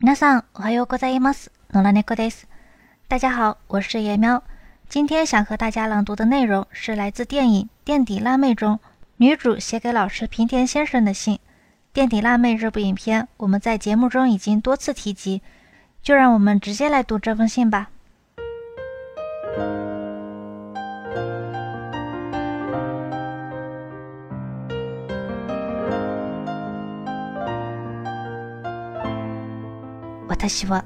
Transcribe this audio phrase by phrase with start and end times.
[0.00, 1.50] 皆さん、おはようございます。
[1.72, 2.46] 野良猫です。
[3.08, 4.42] 大家好，我是野喵。
[4.88, 8.78] 今天想和大家朗读的内容是来自电影《垫底辣妹》中
[9.16, 11.36] 女主写给老师平田先生的信。《
[11.92, 15.40] 垫底辣妹》这部影片，我们在节目中已经多次提及，
[16.02, 17.90] 就让我们直接来读这封信吧。
[30.41, 30.85] 私は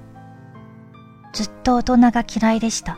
[1.32, 2.97] ずっと大人が嫌いでした。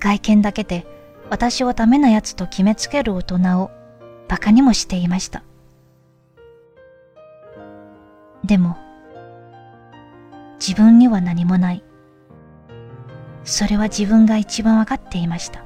[0.00, 0.84] 外見だけで
[1.30, 3.70] 私をダメなやつと決めつける大人を
[4.26, 5.44] 馬鹿にもしていました。
[8.44, 8.76] でも、
[10.58, 11.84] 自分には何もない。
[13.44, 15.64] それは自分が一番わかっていました。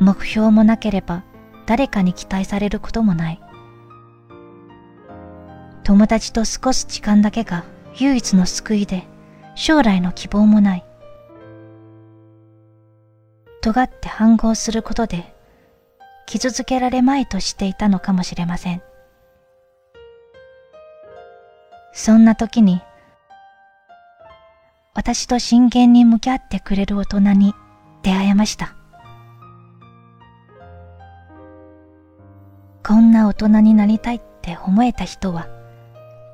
[0.00, 1.24] 目標もなければ
[1.66, 3.47] 誰かに期待されることもない。
[5.88, 7.64] 友達と過ごす時間だけが
[7.96, 9.04] 唯一の救いで
[9.54, 10.84] 将来の希望もない。
[13.62, 15.34] 尖って反抗することで
[16.26, 18.82] 傷つけられまいとしていたのかもしれません。
[21.94, 22.82] そんな時に
[24.92, 27.54] 私と真剣に向き合ってくれる大人に
[28.02, 28.74] 出会えました。
[32.86, 35.48] こんな大人になりたいって思えた人は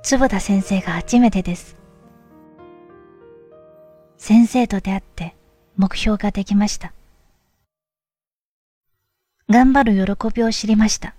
[0.04, 1.78] 坪田先生が初めてです。
[4.18, 5.34] 先生と出会って
[5.78, 6.92] 目標ができました。
[9.48, 11.14] 頑張る喜びを知りました。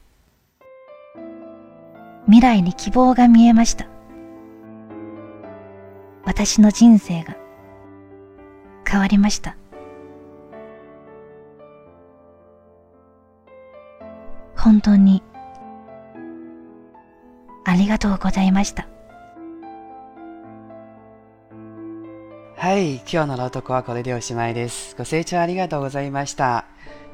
[2.25, 3.87] 未来に希望が見えました。
[6.23, 7.35] 私の人生が
[8.87, 9.57] 変わりました。
[14.55, 15.23] 本当に
[17.64, 18.86] ありがとうございました。
[22.56, 24.94] はい、今日の朗読はこれでおしまいです。
[24.96, 26.64] ご清聴ありがとうございました。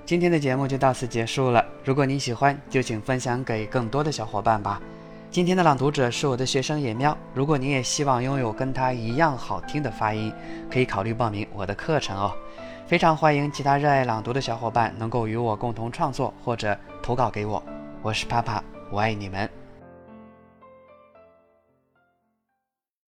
[0.04, 1.64] 今天的节目就到此结束了。
[1.84, 4.80] 如果你喜欢，就请分享给更多的小伙伴吧。
[5.30, 7.16] 今天的朗读者是我的学生野喵。
[7.34, 10.32] 如果你也希望拥有跟他一样好听的发音，
[10.70, 12.32] 可以考虑报名我的课程哦。
[12.86, 17.62] 非常欢迎其他热爱朗读的小伙伴能够与我共同创作或者投稿给我。
[18.02, 19.59] 我是帕帕，我爱你们。